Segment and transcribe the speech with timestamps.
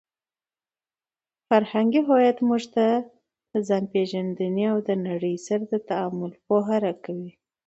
[1.47, 2.87] فرهنګي هویت موږ ته
[3.51, 7.31] د ځانپېژندنې او د نړۍ سره د تعامل پوهه راکوي.